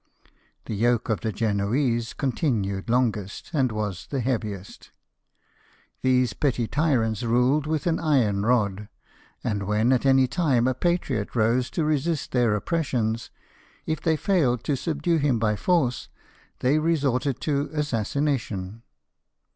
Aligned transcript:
The 0.65 0.73
yoke 0.73 1.09
of 1.09 1.19
the 1.21 1.31
Genoese 1.31 2.13
continued 2.13 2.89
longest, 2.89 3.51
and 3.53 3.71
was 3.71 4.07
the 4.09 4.19
heaviest. 4.19 4.89
These 6.01 6.33
petty 6.33 6.67
tyrants 6.67 7.21
ruled 7.21 7.67
with 7.67 7.85
an 7.85 7.99
iron 7.99 8.43
rod; 8.43 8.89
and 9.43 9.67
when 9.67 9.91
at 9.93 10.03
any 10.03 10.25
time 10.27 10.67
a 10.67 10.73
patriot 10.73 11.35
rose 11.35 11.69
to 11.69 11.83
resist 11.85 12.31
their 12.31 12.55
oppressions, 12.55 13.29
if 13.85 14.01
they 14.01 14.17
failed 14.17 14.63
to 14.63 14.75
subdue 14.75 15.17
him 15.17 15.37
by 15.37 15.55
force, 15.55 16.09
they 16.61 16.79
resorted 16.79 17.39
to 17.41 17.69
assassination. 17.71 18.81